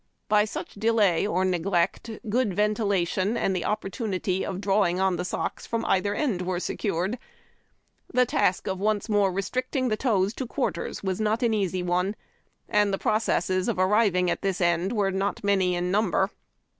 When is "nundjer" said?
15.91-16.31